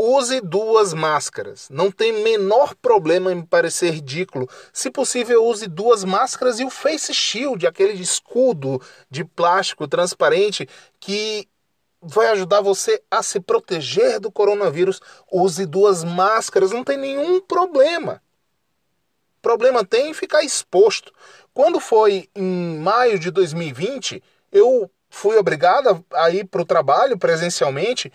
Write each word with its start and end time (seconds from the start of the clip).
use 0.00 0.40
duas 0.40 0.94
máscaras. 0.94 1.68
Não 1.68 1.90
tem 1.90 2.22
menor 2.22 2.74
problema 2.74 3.32
em 3.32 3.42
parecer 3.42 3.90
ridículo. 3.90 4.48
Se 4.72 4.90
possível, 4.90 5.44
use 5.44 5.66
duas 5.66 6.04
máscaras 6.04 6.58
e 6.58 6.64
o 6.64 6.70
face 6.70 7.12
shield, 7.12 7.66
aquele 7.66 7.92
escudo 8.00 8.80
de 9.10 9.24
plástico 9.24 9.86
transparente 9.86 10.66
que 10.98 11.46
vai 12.00 12.28
ajudar 12.28 12.62
você 12.62 13.02
a 13.10 13.22
se 13.22 13.38
proteger 13.40 14.18
do 14.18 14.32
coronavírus. 14.32 15.02
Use 15.30 15.66
duas 15.66 16.02
máscaras, 16.02 16.70
não 16.70 16.82
tem 16.82 16.96
nenhum 16.96 17.38
problema. 17.40 18.22
Problema 19.42 19.84
tem 19.84 20.10
em 20.10 20.14
ficar 20.14 20.42
exposto. 20.42 21.12
Quando 21.52 21.78
foi 21.78 22.28
em 22.34 22.78
maio 22.78 23.18
de 23.18 23.30
2020, 23.30 24.22
eu 24.50 24.90
fui 25.10 25.36
obrigado 25.36 26.04
a 26.14 26.30
ir 26.30 26.46
para 26.46 26.62
o 26.62 26.66
trabalho 26.66 27.18
presencialmente 27.18 28.10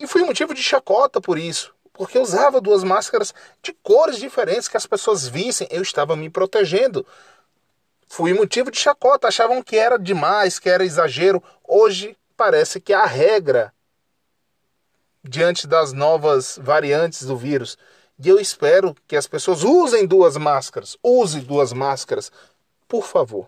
e 0.00 0.06
fui 0.06 0.24
motivo 0.24 0.54
de 0.54 0.62
chacota 0.62 1.20
por 1.20 1.38
isso, 1.38 1.74
porque 1.92 2.16
eu 2.16 2.22
usava 2.22 2.60
duas 2.60 2.82
máscaras 2.82 3.34
de 3.62 3.74
cores 3.82 4.16
diferentes 4.16 4.66
que 4.66 4.76
as 4.76 4.86
pessoas 4.86 5.28
vissem, 5.28 5.68
eu 5.70 5.82
estava 5.82 6.16
me 6.16 6.30
protegendo. 6.30 7.06
Fui 8.08 8.32
motivo 8.32 8.70
de 8.70 8.78
chacota, 8.78 9.28
achavam 9.28 9.62
que 9.62 9.76
era 9.76 9.98
demais, 9.98 10.58
que 10.58 10.70
era 10.70 10.84
exagero. 10.84 11.42
Hoje 11.62 12.16
parece 12.36 12.80
que 12.80 12.92
a 12.92 13.04
regra 13.04 13.72
diante 15.22 15.66
das 15.66 15.92
novas 15.92 16.58
variantes 16.60 17.24
do 17.24 17.36
vírus. 17.36 17.76
E 18.18 18.28
eu 18.28 18.40
espero 18.40 18.96
que 19.06 19.16
as 19.16 19.26
pessoas 19.26 19.62
usem 19.62 20.06
duas 20.06 20.36
máscaras. 20.36 20.96
Use 21.02 21.40
duas 21.40 21.72
máscaras, 21.72 22.32
por 22.88 23.06
favor. 23.06 23.46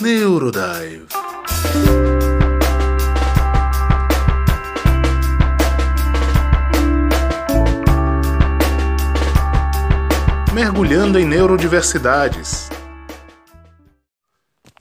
Neurodive. 0.00 1.08
Mergulhando 10.60 11.18
em 11.18 11.24
neurodiversidades. 11.24 12.68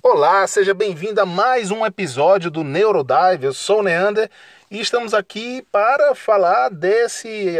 Olá, 0.03 0.45
seja 0.45 0.73
bem-vindo 0.73 1.21
a 1.21 1.25
mais 1.25 1.71
um 1.71 1.85
episódio 1.85 2.51
do 2.51 2.65
Neurodive. 2.65 3.45
Eu 3.45 3.53
sou 3.53 3.79
o 3.79 3.83
Neander 3.83 4.29
e 4.69 4.81
estamos 4.81 5.13
aqui 5.13 5.65
para 5.71 6.13
falar 6.13 6.67
desse, 6.67 7.55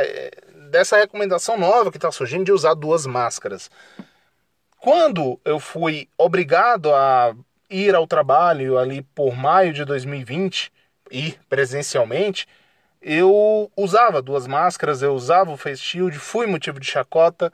dessa 0.70 0.98
recomendação 0.98 1.58
nova 1.58 1.90
que 1.90 1.96
está 1.96 2.12
surgindo 2.12 2.44
de 2.44 2.52
usar 2.52 2.74
duas 2.74 3.06
máscaras. 3.06 3.72
Quando 4.82 5.40
eu 5.46 5.58
fui 5.58 6.10
obrigado 6.18 6.94
a 6.94 7.34
ir 7.70 7.96
ao 7.96 8.06
trabalho 8.06 8.78
ali 8.78 9.02
por 9.16 9.34
maio 9.34 9.72
de 9.72 9.86
2020, 9.86 10.74
ir 11.10 11.40
presencialmente, 11.48 12.46
eu 13.02 13.72
usava 13.78 14.22
duas 14.22 14.46
máscaras, 14.46 15.02
eu 15.02 15.14
usava 15.14 15.52
o 15.52 15.58
face 15.58 15.82
shield, 15.82 16.20
fui 16.20 16.46
motivo 16.46 16.82
de 16.82 16.86
chacota 16.86 17.50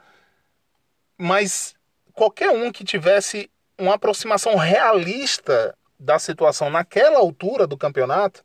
mas 1.17 1.75
qualquer 2.13 2.49
um 2.49 2.71
que 2.71 2.83
tivesse 2.83 3.49
uma 3.77 3.95
aproximação 3.95 4.55
realista 4.55 5.75
da 5.99 6.19
situação 6.19 6.69
naquela 6.69 7.19
altura 7.19 7.65
do 7.67 7.77
campeonato, 7.77 8.43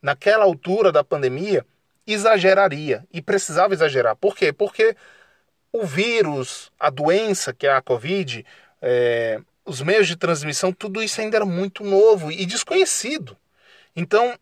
naquela 0.00 0.44
altura 0.44 0.90
da 0.90 1.04
pandemia, 1.04 1.64
exageraria 2.06 3.04
e 3.12 3.22
precisava 3.22 3.74
exagerar. 3.74 4.16
Por 4.16 4.36
quê? 4.36 4.52
Porque 4.52 4.96
o 5.72 5.86
vírus, 5.86 6.70
a 6.78 6.90
doença 6.90 7.52
que 7.52 7.66
é 7.66 7.72
a 7.72 7.80
Covid, 7.80 8.44
é, 8.80 9.40
os 9.64 9.80
meios 9.80 10.08
de 10.08 10.16
transmissão, 10.16 10.72
tudo 10.72 11.02
isso 11.02 11.20
ainda 11.20 11.36
era 11.36 11.46
muito 11.46 11.84
novo 11.84 12.30
e 12.30 12.44
desconhecido. 12.44 13.36
Então, 13.94 14.36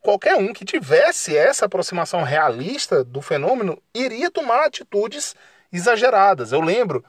qualquer 0.00 0.36
um 0.36 0.52
que 0.52 0.64
tivesse 0.64 1.36
essa 1.36 1.66
aproximação 1.66 2.22
realista 2.22 3.02
do 3.02 3.22
fenômeno 3.22 3.82
iria 3.94 4.30
tomar 4.30 4.66
atitudes 4.66 5.34
exageradas. 5.72 6.52
Eu 6.52 6.60
lembro 6.60 7.04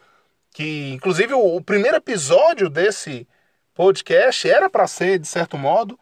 que, 0.52 0.92
inclusive, 0.92 1.34
o, 1.34 1.56
o 1.56 1.62
primeiro 1.64 1.98
episódio 1.98 2.70
desse 2.70 3.28
podcast 3.74 4.50
era 4.50 4.70
para 4.70 4.88
ser, 4.88 5.20
de 5.20 5.28
certo 5.28 5.58
modo, 5.58 6.00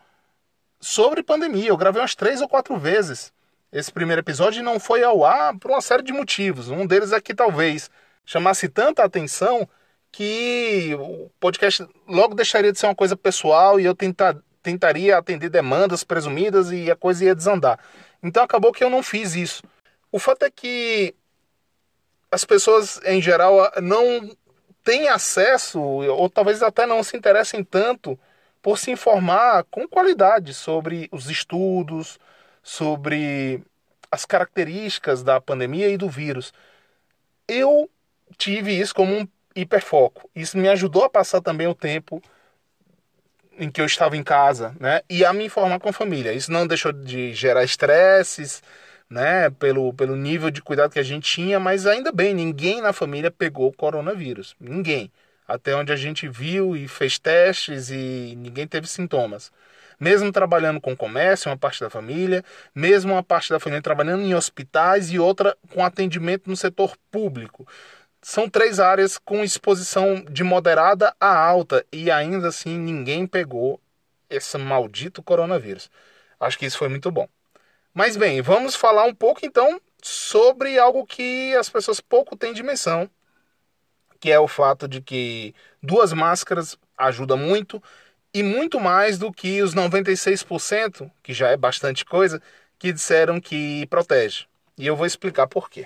sobre 0.80 1.24
pandemia. 1.24 1.70
Eu 1.70 1.78
gravei 1.78 2.02
umas 2.02 2.16
três 2.16 2.42
ou 2.42 2.48
quatro 2.48 2.78
vezes 2.78 3.32
esse 3.72 3.92
primeiro 3.92 4.22
episódio 4.22 4.60
e 4.60 4.64
não 4.64 4.80
foi 4.80 5.04
ao 5.04 5.24
ar 5.24 5.58
por 5.58 5.72
uma 5.72 5.82
série 5.82 6.04
de 6.04 6.12
motivos. 6.12 6.70
Um 6.70 6.86
deles 6.88 7.12
é 7.12 7.22
que 7.22 7.34
talvez 7.34 7.90
chamasse 8.26 8.68
tanta 8.68 9.04
atenção 9.04 9.68
que 10.12 10.96
o 11.00 11.30
podcast 11.40 11.88
logo 12.08 12.34
deixaria 12.34 12.72
de 12.72 12.80
ser 12.80 12.88
uma 12.88 12.96
coisa 12.96 13.16
pessoal 13.16 13.80
e 13.80 13.86
eu 13.86 13.96
tentar, 13.96 14.36
tentaria 14.64 15.18
atender 15.18 15.50
demandas 15.50 16.04
presumidas 16.04 16.72
e 16.72 16.90
a 16.90 16.96
coisa 16.96 17.26
ia 17.26 17.36
desandar. 17.36 17.80
Então 18.24 18.44
acabou 18.44 18.72
que 18.72 18.84
eu 18.84 18.90
não 18.90 19.04
fiz 19.04 19.36
isso. 19.36 19.62
O 20.12 20.18
fato 20.18 20.44
é 20.44 20.50
que 20.50 21.14
as 22.32 22.46
pessoas 22.46 23.00
em 23.06 23.22
geral 23.22 23.72
não 23.82 24.30
têm 24.84 25.08
acesso, 25.08 25.80
ou 25.80 26.30
talvez 26.30 26.62
até 26.64 26.86
não 26.86 27.04
se 27.04 27.18
interessem 27.18 27.64
tanto 27.64 28.20
por 28.62 28.78
se 28.78 28.92
informar 28.92 29.64
com 29.66 29.88
qualidade 29.88 30.54
sobre 30.54 31.08
os 31.12 31.30
estudos, 31.30 32.20
sobre 32.62 33.64
as 34.12 34.26
características 34.26 35.24
da 35.24 35.40
pandemia 35.40 35.90
e 35.90 35.98
do 35.98 36.10
vírus. 36.10 36.54
Eu 37.48 37.90
tive 38.38 38.78
isso 38.78 38.94
como 38.94 39.14
um 39.16 39.28
hiperfoco. 39.56 40.30
Isso 40.36 40.58
me 40.58 40.68
ajudou 40.70 41.04
a 41.04 41.10
passar 41.10 41.42
também 41.42 41.68
o 41.68 41.76
tempo 41.76 42.22
em 43.58 43.70
que 43.70 43.82
eu 43.82 43.86
estava 43.86 44.16
em 44.16 44.24
casa, 44.24 44.76
né? 44.80 45.02
E 45.10 45.26
a 45.26 45.34
me 45.34 45.46
informar 45.46 45.80
com 45.80 45.90
a 45.90 45.94
família. 45.94 46.34
Isso 46.34 46.52
não 46.52 46.66
deixou 46.66 46.94
de 46.94 47.34
gerar 47.34 47.64
estresses, 47.64 48.64
né, 49.10 49.50
pelo, 49.50 49.94
pelo 49.94 50.16
nível 50.16 50.52
de 50.52 50.62
cuidado 50.62 50.92
que 50.92 51.00
a 51.00 51.04
gente 51.04 51.30
tinha, 51.32 51.60
mas 51.60 51.88
ainda 51.88 52.12
bem, 52.12 52.34
ninguém 52.34 52.82
na 52.82 52.94
família 52.94 53.32
pegou 53.32 53.74
coronavírus. 53.74 54.56
Ninguém. 54.60 55.12
Até 55.48 55.76
onde 55.76 55.92
a 55.92 55.96
gente 55.96 56.28
viu 56.28 56.76
e 56.76 56.88
fez 56.88 57.18
testes 57.18 57.90
e 57.90 58.36
ninguém 58.38 58.68
teve 58.68 58.88
sintomas. 58.88 59.52
Mesmo 60.00 60.32
trabalhando 60.32 60.80
com 60.80 60.96
comércio, 60.96 61.50
uma 61.50 61.58
parte 61.58 61.82
da 61.82 61.90
família, 61.90 62.44
mesmo 62.74 63.14
uma 63.14 63.24
parte 63.24 63.50
da 63.50 63.60
família 63.60 63.82
trabalhando 63.82 64.22
em 64.24 64.36
hospitais 64.36 65.12
e 65.12 65.20
outra 65.20 65.58
com 65.74 65.84
atendimento 65.84 66.50
no 66.50 66.56
setor 66.56 66.96
público. 67.12 67.68
São 68.22 68.50
três 68.50 68.80
áreas 68.80 69.18
com 69.18 69.44
exposição 69.44 70.24
de 70.30 70.44
moderada 70.44 71.16
a 71.20 71.36
alta 71.36 71.86
e 71.92 72.12
ainda 72.12 72.50
assim 72.50 72.78
ninguém 72.78 73.26
pegou 73.28 73.82
esse 74.30 74.58
maldito 74.58 75.24
coronavírus. 75.24 75.90
Acho 76.40 76.58
que 76.60 76.66
isso 76.66 76.78
foi 76.78 76.90
muito 76.90 77.12
bom. 77.12 77.28
Mas 78.00 78.16
bem, 78.16 78.42
vamos 78.42 78.76
falar 78.76 79.04
um 79.04 79.14
pouco 79.14 79.42
então 79.44 79.78
sobre 80.02 80.80
algo 80.80 81.06
que 81.06 81.54
as 81.58 81.70
pessoas 81.70 82.00
pouco 82.00 82.34
têm 82.34 82.54
dimensão, 82.54 83.10
que 84.22 84.32
é 84.32 84.40
o 84.40 84.48
fato 84.48 84.88
de 84.88 85.02
que 85.02 85.54
duas 85.84 86.14
máscaras 86.14 86.78
ajuda 86.98 87.36
muito 87.36 87.84
e 88.34 88.42
muito 88.42 88.80
mais 88.80 89.18
do 89.18 89.34
que 89.34 89.62
os 89.62 89.76
96%, 89.76 91.12
que 91.22 91.34
já 91.34 91.50
é 91.50 91.58
bastante 91.58 92.06
coisa, 92.06 92.42
que 92.80 92.94
disseram 92.94 93.42
que 93.42 93.86
protege. 93.88 94.46
E 94.78 94.88
eu 94.88 94.96
vou 94.96 95.06
explicar 95.06 95.48
por 95.48 95.70
quê. 95.70 95.86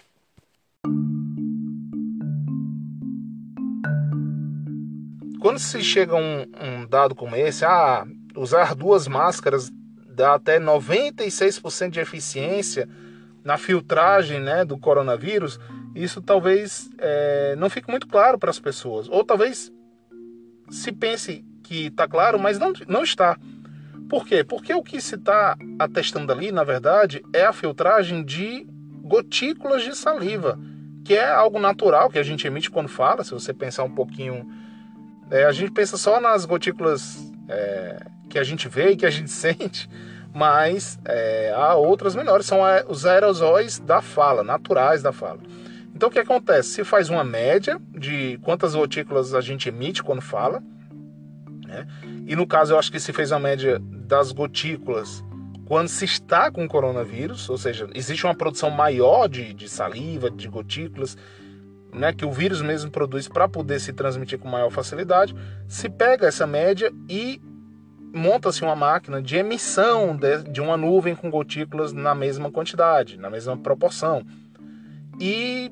Quando 5.41 5.57
se 5.57 5.84
chega 5.84 6.13
a 6.13 6.18
um, 6.18 6.44
um 6.62 6.85
dado 6.85 7.16
como 7.16 7.35
esse, 7.35 7.66
ah, 7.66 8.06
usar 8.35 8.75
duas 8.75 9.07
máscaras 9.07 9.72
dá 10.13 10.35
até 10.35 10.59
96% 10.59 11.90
de 11.90 12.00
eficiência 12.00 12.88
na 13.44 13.57
filtragem 13.57 14.40
né, 14.40 14.63
do 14.63 14.78
coronavírus, 14.78 15.59
isso 15.94 16.22
talvez 16.22 16.90
é, 16.97 17.56
não 17.57 17.69
fique 17.69 17.90
muito 17.90 18.07
claro 18.07 18.40
para 18.40 18.50
as 18.50 18.59
pessoas. 18.59 19.09
Ou 19.09 19.24
talvez 19.24 19.72
se 20.69 20.91
pense 20.91 21.44
que 21.62 21.88
está 21.88 22.07
claro, 22.07 22.40
mas 22.40 22.57
não, 22.57 22.74
não 22.88 23.03
está. 23.03 23.38
Por 24.09 24.25
quê? 24.25 24.44
Porque 24.44 24.74
o 24.74 24.84
que 24.84 25.01
se 25.01 25.16
está 25.16 25.57
atestando 25.79 26.31
ali, 26.31 26.51
na 26.51 26.63
verdade, 26.63 27.24
é 27.34 27.44
a 27.44 27.53
filtragem 27.53 28.24
de 28.24 28.66
gotículas 29.01 29.83
de 29.83 29.95
saliva, 29.95 30.57
que 31.04 31.13
é 31.13 31.30
algo 31.30 31.59
natural 31.59 32.09
que 32.09 32.19
a 32.19 32.24
gente 32.24 32.48
emite 32.48 32.69
quando 32.69 32.88
fala. 32.88 33.24
Se 33.24 33.31
você 33.31 33.54
pensar 33.54 33.83
um 33.83 33.94
pouquinho, 33.94 34.48
é, 35.30 35.45
a 35.45 35.51
gente 35.51 35.71
pensa 35.71 35.98
só 35.98 36.21
nas 36.21 36.45
gotículas 36.45 37.18
é, 37.50 38.06
que 38.33 38.39
a 38.39 38.44
gente 38.44 38.68
vê 38.68 38.91
e 38.91 38.95
que 38.95 39.06
a 39.06 39.12
gente 39.12 39.30
sente, 39.31 39.88
mas 40.33 41.00
é, 41.06 41.53
há 41.56 41.75
outras 41.75 42.15
menores, 42.15 42.47
são 42.47 42.62
os 42.89 43.06
aerosóis 43.06 43.80
da 43.80 44.01
fala, 44.01 44.44
naturais 44.44 45.03
da 45.03 45.12
fala. 45.12 45.39
Então 45.95 46.09
o 46.09 46.12
que 46.12 46.19
acontece? 46.19 46.69
Se 46.69 46.83
faz 46.83 47.09
uma 47.09 47.24
média 47.24 47.80
de 47.91 48.39
quantas 48.41 48.74
gotículas 48.74 49.35
a 49.35 49.41
gente 49.41 49.69
emite 49.69 50.01
quando 50.01 50.21
fala, 50.21 50.62
né? 51.68 51.88
e 52.25 52.35
no 52.35 52.47
caso 52.47 52.74
eu 52.74 52.80
acho 52.80 52.91
que 52.91 53.00
se 53.00 53.13
fez 53.13 53.31
uma 53.31 53.39
média 53.39 53.80
das 53.80 54.31
gotículas 54.31 55.24
quando 55.65 55.88
se 55.88 56.03
está 56.03 56.51
com 56.51 56.68
coronavírus, 56.68 57.47
ou 57.47 57.57
seja, 57.57 57.88
existe 57.94 58.25
uma 58.25 58.35
produção 58.35 58.69
maior 58.69 59.30
de, 59.30 59.53
de 59.53 59.69
saliva, 59.69 60.30
de 60.30 60.47
gotículas, 60.47 61.15
né, 61.94 62.12
que 62.12 62.25
o 62.25 62.31
vírus 62.31 62.62
mesmo 62.62 62.89
produz 62.89 63.27
para 63.27 63.47
poder 63.47 63.80
se 63.80 63.94
transmitir 63.94 64.39
com 64.39 64.50
maior 64.50 64.71
facilidade, 64.71 65.35
se 65.68 65.88
pega 65.88 66.27
essa 66.27 66.45
média 66.45 66.91
e 67.07 67.39
monta-se 68.13 68.62
uma 68.62 68.75
máquina 68.75 69.21
de 69.21 69.36
emissão 69.36 70.15
de, 70.15 70.44
de 70.44 70.62
uma 70.62 70.77
nuvem 70.77 71.15
com 71.15 71.31
gotículas 71.31 71.92
na 71.92 72.13
mesma 72.13 72.51
quantidade, 72.51 73.18
na 73.18 73.30
mesma 73.30 73.57
proporção. 73.57 74.24
E 75.19 75.71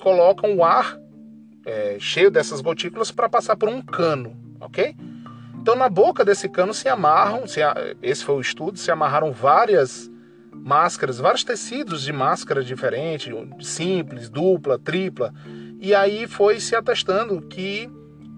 colocam 0.00 0.56
o 0.56 0.64
ar 0.64 0.98
é, 1.64 1.96
cheio 2.00 2.30
dessas 2.30 2.60
gotículas 2.60 3.10
para 3.10 3.28
passar 3.28 3.56
por 3.56 3.68
um 3.68 3.82
cano, 3.82 4.34
ok? 4.60 4.96
Então 5.60 5.76
na 5.76 5.88
boca 5.88 6.24
desse 6.24 6.48
cano 6.48 6.74
se 6.74 6.88
amarram, 6.88 7.46
se, 7.46 7.60
esse 8.02 8.24
foi 8.24 8.36
o 8.36 8.40
estudo, 8.40 8.78
se 8.78 8.90
amarraram 8.90 9.30
várias 9.30 10.10
máscaras, 10.52 11.18
vários 11.18 11.44
tecidos 11.44 12.02
de 12.02 12.12
máscara 12.12 12.64
diferente, 12.64 13.30
simples, 13.60 14.28
dupla, 14.28 14.78
tripla, 14.78 15.32
e 15.80 15.94
aí 15.94 16.26
foi 16.26 16.58
se 16.58 16.74
atestando 16.74 17.40
que, 17.42 17.90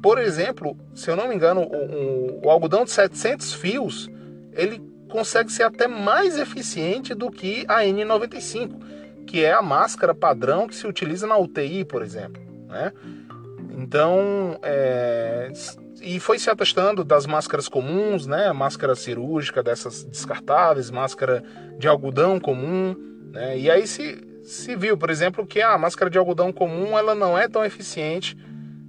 por 0.05 0.19
exemplo, 0.19 0.77
se 0.95 1.11
eu 1.11 1.17
não 1.17 1.27
me 1.27 1.35
engano, 1.35 1.63
o, 1.63 1.65
o, 1.65 2.41
o 2.45 2.51
algodão 2.51 2.85
de 2.85 2.91
700 2.91 3.55
fios, 3.55 4.11
ele 4.53 4.79
consegue 5.09 5.51
ser 5.51 5.63
até 5.63 5.89
mais 5.89 6.37
eficiente 6.37 7.15
do 7.15 7.31
que 7.31 7.65
a 7.67 7.81
N95, 7.85 9.25
que 9.27 9.43
é 9.43 9.55
a 9.55 9.63
máscara 9.63 10.15
padrão 10.15 10.69
que 10.69 10.77
se 10.77 10.87
utiliza 10.87 11.27
na 11.27 11.39
UTI, 11.39 11.87
por 11.87 12.03
exemplo, 12.03 12.43
né? 12.69 12.93
Então, 13.79 14.59
é, 14.63 15.51
e 16.03 16.21
foi 16.21 16.39
se 16.39 16.51
atestando 16.51 17.03
das 17.03 17.25
máscaras 17.25 17.67
comuns, 17.67 18.27
né? 18.27 18.53
Máscara 18.53 18.95
cirúrgica 18.95 19.63
dessas 19.63 20.05
descartáveis, 20.05 20.91
máscara 20.91 21.43
de 21.79 21.89
algodão 21.89 22.39
comum, 22.39 22.95
né? 23.33 23.59
E 23.59 23.71
aí 23.71 23.87
se, 23.87 24.23
se 24.43 24.77
viu, 24.77 24.99
por 24.99 25.09
exemplo, 25.09 25.47
que 25.47 25.63
a 25.63 25.79
máscara 25.79 26.11
de 26.11 26.19
algodão 26.19 26.53
comum 26.53 26.99
ela 26.99 27.15
não 27.15 27.39
é 27.39 27.49
tão 27.49 27.65
eficiente, 27.65 28.37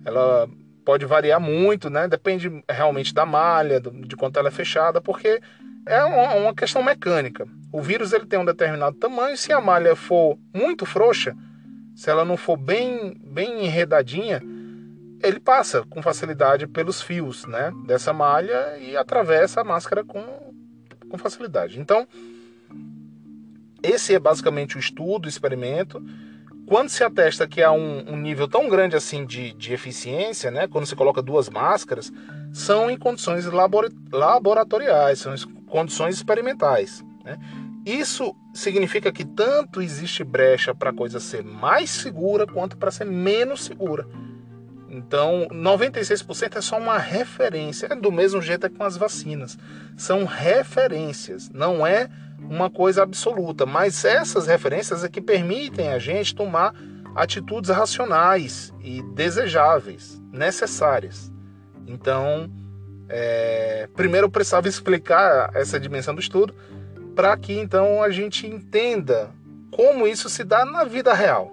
ela 0.04 0.50
pode 0.86 1.06
variar 1.06 1.42
muito, 1.42 1.90
né? 1.90 2.08
Depende 2.08 2.64
realmente 2.70 3.14
da 3.14 3.26
malha, 3.26 3.82
de 3.82 4.16
quanto 4.16 4.38
ela 4.38 4.50
é 4.50 4.52
fechada, 4.52 5.02
porque 5.02 5.42
é 5.86 6.04
uma, 6.04 6.54
questão 6.54 6.84
mecânica. 6.84 7.48
O 7.72 7.82
vírus 7.82 8.14
ele 8.14 8.26
tem 8.26 8.40
um 8.40 8.46
determinado 8.46 8.96
tamanho, 8.98 9.36
se 9.36 9.52
a 9.52 9.60
malha 9.60 9.96
for 9.96 10.38
muito 10.54 10.86
frouxa, 10.86 11.36
se 11.96 12.10
ela 12.10 12.24
não 12.24 12.38
for 12.38 12.58
bem, 12.58 13.20
bem 13.26 13.66
enredadinha, 13.66 14.42
ele 15.22 15.40
passa 15.40 15.84
com 15.90 16.02
facilidade 16.02 16.68
pelos 16.68 17.02
fios 17.02 17.46
né, 17.46 17.72
dessa 17.86 18.14
malha 18.14 18.78
e 18.78 18.96
atravessa 18.96 19.62
a 19.62 19.64
máscara 19.64 20.04
com, 20.04 20.24
com 21.10 21.18
facilidade. 21.18 21.80
Então, 21.80 22.08
esse 23.82 24.14
é 24.14 24.20
basicamente 24.20 24.78
o 24.78 24.80
estudo, 24.80 25.26
o 25.26 25.30
experimento. 25.30 26.04
Quando 26.66 26.90
se 26.90 27.04
atesta 27.04 27.48
que 27.48 27.62
há 27.62 27.72
um, 27.72 28.14
um 28.14 28.18
nível 28.18 28.48
tão 28.48 28.68
grande 28.68 28.96
assim 28.96 29.26
de, 29.26 29.54
de 29.54 29.74
eficiência, 29.74 30.50
né, 30.50 30.68
quando 30.68 30.86
se 30.86 30.96
coloca 30.96 31.22
duas 31.22 31.50
máscaras, 31.50 32.12
são 32.52 32.90
em 32.90 32.98
condições 32.98 33.46
labor, 33.46 33.92
laboratoriais, 34.12 35.20
são 35.20 35.36
em 35.36 35.38
condições 35.68 36.16
experimentais. 36.16 37.06
Né? 37.24 37.38
Isso 37.86 38.36
significa 38.54 39.12
que 39.12 39.24
tanto 39.24 39.82
existe 39.82 40.24
brecha 40.24 40.74
para 40.74 40.90
a 40.90 40.94
coisa 40.94 41.20
ser 41.20 41.44
mais 41.44 41.90
segura 41.92 42.48
quanto 42.48 42.78
para 42.78 42.90
ser 42.90 43.06
menos 43.06 43.64
segura. 43.64 44.08
Então, 44.90 45.48
96% 45.52 46.56
é 46.56 46.62
só 46.62 46.78
uma 46.78 46.98
referência, 46.98 47.88
é 47.92 47.96
do 47.96 48.12
mesmo 48.12 48.42
jeito 48.42 48.66
é 48.66 48.70
com 48.70 48.84
as 48.84 48.96
vacinas. 48.96 49.58
São 49.98 50.24
referências, 50.24 51.50
não 51.50 51.86
é 51.86 52.10
uma 52.40 52.70
coisa 52.70 53.04
absoluta, 53.04 53.66
mas 53.66 54.06
essas 54.06 54.48
referências 54.48 55.04
é 55.04 55.10
que 55.10 55.22
permitem 55.22 55.90
a 55.90 56.00
gente 56.00 56.36
tomar 56.36 56.74
atitudes 57.16 57.70
racionais 57.70 58.74
e 58.82 59.02
desejáveis, 59.02 60.22
necessárias. 60.32 61.32
Então, 61.88 62.50
é, 63.08 63.88
primeiro 63.96 64.28
eu 64.28 64.32
precisava 64.32 64.68
explicar 64.68 65.52
essa 65.54 65.80
dimensão 65.80 66.14
do 66.14 66.22
estudo 66.22 66.54
para 67.16 67.36
que 67.38 67.54
então 67.54 68.04
a 68.04 68.10
gente 68.10 68.46
entenda 68.46 69.32
como 69.72 70.08
isso 70.08 70.30
se 70.30 70.44
dá 70.44 70.66
na 70.66 70.84
vida 70.84 71.14
real. 71.14 71.52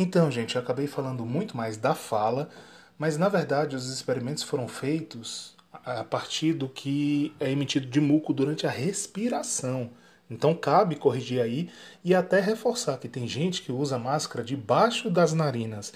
Então, 0.00 0.30
gente, 0.30 0.54
eu 0.54 0.62
acabei 0.62 0.86
falando 0.86 1.26
muito 1.26 1.56
mais 1.56 1.76
da 1.76 1.92
fala, 1.92 2.48
mas 2.96 3.18
na 3.18 3.28
verdade 3.28 3.74
os 3.74 3.92
experimentos 3.92 4.44
foram 4.44 4.68
feitos 4.68 5.56
a 5.84 6.04
partir 6.04 6.52
do 6.52 6.68
que 6.68 7.34
é 7.40 7.50
emitido 7.50 7.88
de 7.88 8.00
muco 8.00 8.32
durante 8.32 8.64
a 8.64 8.70
respiração. 8.70 9.90
Então 10.30 10.54
cabe 10.54 10.94
corrigir 10.94 11.42
aí 11.42 11.68
e 12.04 12.14
até 12.14 12.38
reforçar 12.38 12.98
que 12.98 13.08
tem 13.08 13.26
gente 13.26 13.60
que 13.60 13.72
usa 13.72 13.98
máscara 13.98 14.44
debaixo 14.44 15.10
das 15.10 15.32
narinas. 15.32 15.92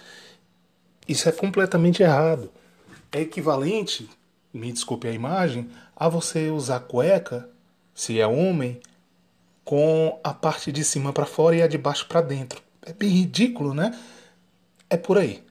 Isso 1.07 1.29
é 1.29 1.33
completamente 1.33 2.03
errado. 2.03 2.51
É 3.13 3.21
equivalente, 3.21 4.11
me 4.53 4.73
desculpe 4.73 5.07
a 5.07 5.13
imagem, 5.13 5.71
a 5.95 6.09
você 6.09 6.51
usar 6.51 6.81
cueca, 6.81 7.49
se 7.95 8.19
é 8.19 8.27
homem, 8.27 8.81
com 9.65 10.19
a 10.25 10.35
parte 10.35 10.73
de 10.73 10.83
cima 10.83 11.13
para 11.13 11.25
fora 11.25 11.55
e 11.55 11.63
a 11.63 11.69
de 11.69 11.79
baixo 11.79 12.09
para 12.09 12.21
dentro 12.21 12.61
é 12.85 12.93
bem 12.93 13.09
ridículo, 13.09 13.73
né? 13.73 13.97
É 14.91 14.97
por 14.97 15.19
aí. 15.19 15.43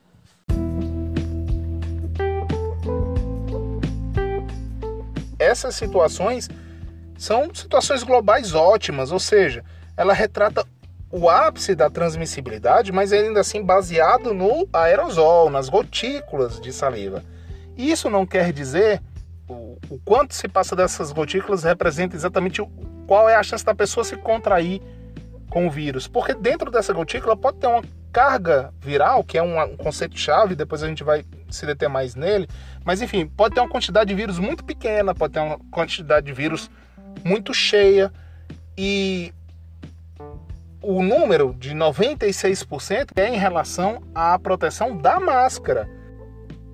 Essas 5.40 5.76
situações 5.76 6.50
são 7.18 7.54
situações 7.54 8.04
globais 8.04 8.54
ótimas, 8.54 9.12
ou 9.12 9.20
seja, 9.20 9.64
ela 9.98 10.14
retrata 10.14 10.66
o 11.10 11.30
ápice 11.30 11.76
da 11.76 11.90
transmissibilidade, 11.90 12.92
mas 12.92 13.12
ainda 13.12 13.40
assim 13.40 13.64
baseado 13.64 14.34
no 14.34 14.68
aerosol, 14.72 15.50
nas 15.50 15.68
gotículas 15.68 16.60
de 16.60 16.72
saliva. 16.72 17.24
Isso 17.78 18.10
não 18.10 18.26
quer 18.26 18.54
dizer 18.54 19.02
o, 19.50 19.78
o 19.90 20.00
quanto 20.06 20.36
se 20.36 20.48
passa 20.48 20.76
dessas 20.76 21.12
gotículas 21.12 21.64
representa 21.64 22.16
exatamente 22.16 22.62
o, 22.62 22.68
qual 23.08 23.28
é 23.28 23.36
a 23.36 23.44
chance 23.44 23.66
da 23.66 23.74
pessoa 23.74 24.04
se 24.04 24.16
contrair 24.16 24.82
com 25.52 25.68
o 25.68 25.70
vírus, 25.70 26.08
porque 26.08 26.34
dentro 26.34 26.72
dessa 26.72 26.94
gotícula 26.94 27.36
pode 27.36 27.58
ter 27.58 27.68
uma 27.68 27.84
carga 28.12 28.74
viral, 28.80 29.22
que 29.22 29.38
é 29.38 29.44
um, 29.44 29.76
conceito 29.76 30.18
chave, 30.18 30.56
depois 30.56 30.82
a 30.82 30.88
gente 30.88 31.04
vai 31.04 31.26
se 31.50 31.66
deter 31.66 31.90
mais 31.90 32.16
nele, 32.16 32.48
mas 32.86 33.02
enfim, 33.02 33.28
pode 33.28 33.54
ter 33.54 33.62
uma 33.62 33.70
quantidade 33.70 34.08
de 34.08 34.16
vírus 34.16 34.40
muito 34.40 34.64
pequena, 34.64 35.14
pode 35.14 35.34
ter 35.34 35.42
uma 35.42 35.60
quantidade 35.70 36.26
de 36.26 36.34
vírus 36.34 36.72
muito 37.24 37.54
cheia. 37.54 38.12
E 38.78 39.34
o 40.82 41.04
número 41.04 41.54
de 41.60 41.76
96% 41.76 43.10
é 43.18 43.28
em 43.28 43.38
relação 43.38 44.02
à 44.16 44.40
proteção 44.40 44.98
da 44.98 45.20
máscara, 45.20 45.88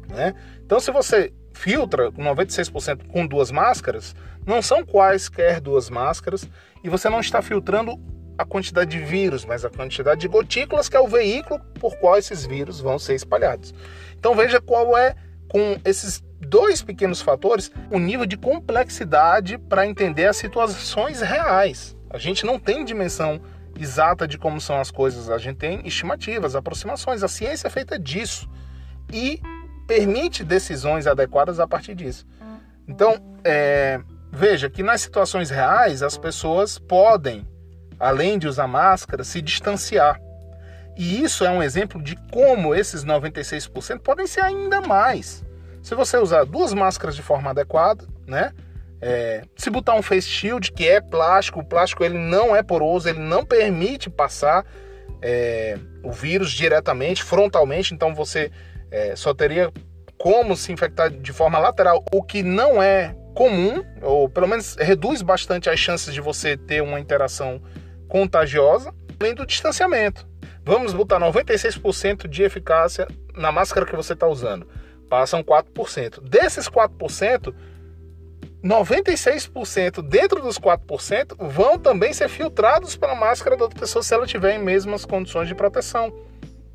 né? 0.07 0.35
Então 0.63 0.79
se 0.79 0.91
você 0.91 1.33
filtra 1.51 2.11
96% 2.11 3.07
com 3.07 3.25
duas 3.25 3.49
máscaras, 3.49 4.15
não 4.45 4.61
são 4.61 4.85
quaisquer 4.85 5.59
duas 5.59 5.89
máscaras 5.89 6.47
e 6.83 6.89
você 6.89 7.09
não 7.09 7.19
está 7.19 7.41
filtrando 7.41 7.99
a 8.37 8.45
quantidade 8.45 8.91
de 8.91 9.03
vírus, 9.03 9.45
mas 9.45 9.65
a 9.65 9.69
quantidade 9.69 10.21
de 10.21 10.27
gotículas, 10.27 10.87
que 10.87 10.95
é 10.95 10.99
o 10.99 11.07
veículo 11.07 11.59
por 11.79 11.97
qual 11.97 12.17
esses 12.17 12.45
vírus 12.45 12.79
vão 12.79 12.99
ser 12.99 13.15
espalhados. 13.15 13.73
Então 14.17 14.35
veja 14.35 14.61
qual 14.61 14.97
é, 14.97 15.15
com 15.49 15.77
esses 15.83 16.23
dois 16.39 16.81
pequenos 16.81 17.21
fatores, 17.21 17.71
o 17.91 17.99
nível 17.99 18.25
de 18.25 18.37
complexidade 18.37 19.57
para 19.57 19.87
entender 19.87 20.27
as 20.27 20.37
situações 20.37 21.21
reais. 21.21 21.95
A 22.09 22.17
gente 22.17 22.45
não 22.45 22.59
tem 22.59 22.85
dimensão 22.85 23.41
exata 23.79 24.27
de 24.27 24.37
como 24.37 24.59
são 24.59 24.79
as 24.79 24.91
coisas, 24.91 25.29
a 25.29 25.37
gente 25.37 25.57
tem 25.57 25.85
estimativas, 25.85 26.55
aproximações. 26.55 27.23
A 27.23 27.27
ciência 27.27 27.67
é 27.67 27.69
feita 27.69 27.97
disso 27.97 28.49
e 29.11 29.41
permite 29.87 30.43
decisões 30.43 31.07
adequadas 31.07 31.59
a 31.59 31.67
partir 31.67 31.95
disso. 31.95 32.25
Então, 32.87 33.17
é, 33.43 33.99
veja 34.31 34.69
que 34.69 34.83
nas 34.83 35.01
situações 35.01 35.49
reais 35.49 36.01
as 36.01 36.17
pessoas 36.17 36.77
podem 36.77 37.47
além 37.99 38.37
de 38.37 38.47
usar 38.47 38.67
máscara, 38.67 39.23
se 39.23 39.41
distanciar. 39.41 40.19
E 40.95 41.21
isso 41.21 41.45
é 41.45 41.49
um 41.49 41.61
exemplo 41.61 42.01
de 42.01 42.15
como 42.31 42.73
esses 42.73 43.05
96% 43.05 43.99
podem 43.99 44.25
ser 44.25 44.41
ainda 44.41 44.81
mais. 44.81 45.43
Se 45.83 45.93
você 45.93 46.17
usar 46.17 46.43
duas 46.43 46.73
máscaras 46.73 47.15
de 47.15 47.21
forma 47.21 47.51
adequada, 47.51 48.05
né? 48.27 48.51
É, 48.99 49.43
se 49.55 49.69
botar 49.69 49.93
um 49.93 50.01
face 50.01 50.27
shield 50.27 50.71
que 50.71 50.87
é 50.87 50.99
plástico, 50.99 51.59
o 51.59 51.63
plástico 51.63 52.03
ele 52.03 52.17
não 52.17 52.55
é 52.55 52.63
poroso, 52.63 53.07
ele 53.07 53.19
não 53.19 53.45
permite 53.45 54.09
passar 54.09 54.65
é, 55.21 55.77
o 56.03 56.11
vírus 56.11 56.51
diretamente, 56.51 57.23
frontalmente, 57.23 57.93
então 57.93 58.15
você 58.15 58.51
é, 58.89 59.15
só 59.15 59.35
teria 59.35 59.71
como 60.17 60.55
se 60.55 60.71
infectar 60.71 61.11
de 61.11 61.31
forma 61.31 61.59
lateral, 61.59 62.03
o 62.11 62.23
que 62.23 62.41
não 62.41 62.81
é 62.81 63.15
comum, 63.35 63.83
ou 64.01 64.27
pelo 64.27 64.47
menos 64.47 64.75
reduz 64.79 65.21
bastante 65.21 65.69
as 65.69 65.79
chances 65.79 66.11
de 66.11 66.19
você 66.19 66.57
ter 66.57 66.81
uma 66.81 66.99
interação 66.99 67.61
contagiosa, 68.07 68.93
além 69.19 69.33
do 69.33 69.45
distanciamento. 69.45 70.27
Vamos 70.63 70.93
botar 70.93 71.19
96% 71.19 72.27
de 72.27 72.43
eficácia 72.43 73.07
na 73.35 73.51
máscara 73.51 73.85
que 73.85 73.95
você 73.95 74.13
está 74.13 74.27
usando. 74.27 74.67
Passam 75.09 75.41
4%. 75.41 76.21
Desses 76.21 76.67
4%, 76.67 77.53
96% 78.63 80.01
dentro 80.01 80.41
dos 80.41 80.59
4% 80.59 81.35
vão 81.39 81.77
também 81.77 82.11
ser 82.11 82.27
filtrados 82.27 82.97
pela 82.97 83.15
máscara 83.15 83.55
da 83.55 83.63
outra 83.63 83.79
pessoa 83.79 84.03
se 84.03 84.13
ela 84.13 84.27
tiver 84.27 84.55
em 84.55 84.63
mesmas 84.63 85.05
condições 85.05 85.47
de 85.47 85.55
proteção. 85.55 86.13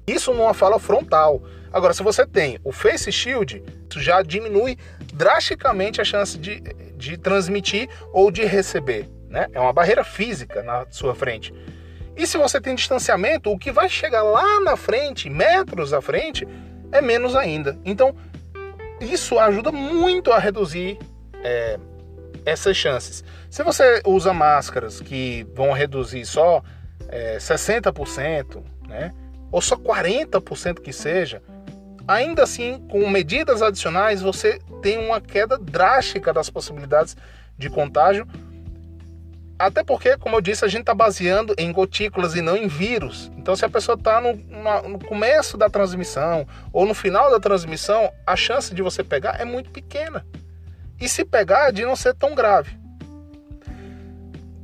Isso 0.07 0.33
numa 0.33 0.55
fala 0.55 0.79
frontal. 0.79 1.43
Agora, 1.73 1.95
se 1.95 2.03
você 2.03 2.27
tem 2.27 2.59
o 2.65 2.73
Face 2.73 3.11
Shield, 3.11 3.63
isso 3.91 4.01
já 4.01 4.23
diminui 4.23 4.77
drasticamente 5.13 6.01
a 6.01 6.05
chance 6.05 6.39
de, 6.39 6.61
de 6.97 7.17
transmitir 7.17 7.89
ou 8.13 8.31
de 8.31 8.45
receber. 8.45 9.09
Né? 9.33 9.47
É 9.53 9.59
uma 9.59 9.73
barreira 9.73 10.05
física 10.05 10.63
na 10.63 10.87
sua 10.91 11.15
frente. 11.15 11.55
E 12.15 12.27
se 12.27 12.37
você 12.37 12.61
tem 12.61 12.75
distanciamento, 12.75 13.51
o 13.51 13.59
que 13.59 13.73
vai 13.73 13.89
chegar 13.89 14.23
lá 14.23 14.61
na 14.61 14.77
frente, 14.77 15.31
metros 15.31 15.95
à 15.95 16.03
frente, 16.03 16.47
é 16.93 17.01
menos 17.01 17.35
ainda. 17.35 17.79
Então, 17.83 18.15
isso 19.01 19.39
ajuda 19.39 19.73
muito 19.73 20.31
a 20.31 20.39
reduzir 20.39 20.99
é, 21.43 21.79
essas 22.45 22.77
chances. 22.77 23.25
Se 23.49 23.63
você 23.63 24.03
usa 24.05 24.35
máscaras 24.35 25.01
que 25.01 25.47
vão 25.55 25.73
reduzir 25.73 26.27
só 26.27 26.63
é, 27.09 27.39
60%, 27.39 28.63
né, 28.87 29.13
ou 29.51 29.63
só 29.63 29.77
40% 29.77 30.81
que 30.81 30.93
seja, 30.93 31.43
ainda 32.07 32.43
assim, 32.43 32.79
com 32.91 33.09
medidas 33.09 33.63
adicionais, 33.63 34.21
você 34.21 34.59
tem 34.83 34.99
uma 34.99 35.23
queda 35.23 35.57
drástica 35.57 36.35
das 36.35 36.51
possibilidades 36.51 37.17
de 37.57 37.71
contágio. 37.71 38.27
Até 39.63 39.85
porque, 39.85 40.17
como 40.17 40.37
eu 40.37 40.41
disse, 40.41 40.65
a 40.65 40.69
gente 40.69 40.81
está 40.81 40.93
baseando 40.93 41.55
em 41.57 41.71
gotículas 41.71 42.35
e 42.35 42.43
não 42.43 42.57
em 42.57 42.67
vírus. 42.67 43.31
Então, 43.37 43.55
se 43.55 43.65
a 43.65 43.69
pessoa 43.69 43.95
está 43.95 44.21
no, 44.21 44.35
no, 44.89 44.99
começo 44.99 45.57
da 45.57 45.71
transmissão 45.71 46.45
ou 46.73 46.85
no 46.85 46.95
final 46.95 47.31
da 47.31 47.39
transmissão, 47.39 48.13
a 48.27 48.35
chance 48.35 48.75
de 48.75 48.83
você 48.83 49.05
pegar 49.05 49.41
é 49.41 49.45
muito 49.45 49.71
pequena 49.71 50.27
e 51.01 51.09
se 51.09 51.25
pegar 51.25 51.71
de 51.71 51.85
não 51.85 51.95
ser 51.95 52.13
tão 52.13 52.35
grave. 52.35 52.77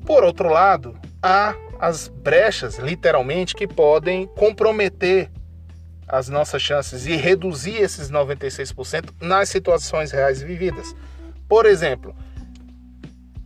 Por 0.05 0.25
outro 0.25 0.49
lado, 0.49 0.99
há 1.23 1.55
as 1.78 2.09
brechas, 2.09 2.78
literalmente, 2.78 3.55
que 3.55 3.69
podem 3.69 4.26
comprometer 4.26 5.31
as 6.09 6.28
nossas 6.28 6.61
chances 6.61 7.07
e 7.07 7.14
reduzir 7.14 7.76
esses 7.76 8.11
96% 8.11 9.11
nas 9.21 9.49
situações 9.49 10.11
reais 10.11 10.43
vividas. 10.43 10.93
Por 11.49 11.67
exemplo, 11.67 12.17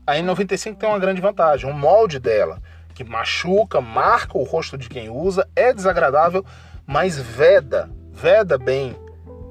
a 0.07 0.15
N95 0.15 0.77
tem 0.77 0.89
uma 0.89 0.99
grande 0.99 1.21
vantagem, 1.21 1.71
o 1.71 1.75
molde 1.75 2.19
dela, 2.19 2.61
que 2.95 3.05
machuca, 3.05 3.81
marca 3.81 4.37
o 4.37 4.43
rosto 4.43 4.77
de 4.77 4.89
quem 4.89 5.09
usa, 5.09 5.49
é 5.55 5.73
desagradável, 5.73 6.45
mas 6.87 7.19
veda, 7.19 7.91
veda 8.11 8.59
bem 8.59 8.97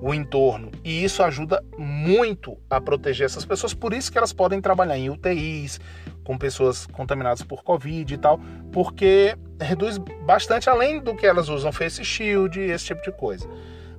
o 0.01 0.13
entorno. 0.13 0.71
E 0.83 1.03
isso 1.03 1.21
ajuda 1.21 1.63
muito 1.77 2.57
a 2.69 2.81
proteger 2.81 3.25
essas 3.25 3.45
pessoas, 3.45 3.73
por 3.73 3.93
isso 3.93 4.11
que 4.11 4.17
elas 4.17 4.33
podem 4.33 4.59
trabalhar 4.59 4.97
em 4.97 5.09
UTIs, 5.09 5.79
com 6.23 6.37
pessoas 6.37 6.85
contaminadas 6.87 7.41
por 7.43 7.63
Covid 7.63 8.13
e 8.13 8.17
tal, 8.17 8.39
porque 8.71 9.35
reduz 9.59 9.97
bastante 9.97 10.69
além 10.69 10.99
do 10.99 11.15
que 11.15 11.25
elas 11.25 11.49
usam 11.49 11.71
face 11.71 12.03
shield 12.03 12.59
e 12.59 12.71
esse 12.71 12.85
tipo 12.85 13.01
de 13.01 13.11
coisa. 13.11 13.47